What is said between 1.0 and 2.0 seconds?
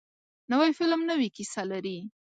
نوې کیسه لري